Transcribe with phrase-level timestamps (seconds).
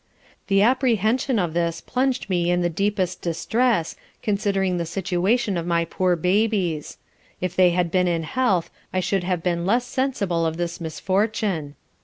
[0.47, 5.85] The apprehension of this plunged me in the deepest distress, considering the situation of my
[5.85, 6.97] poor babies:
[7.39, 11.75] if they had been in health I should have been less sensible of this misfortune.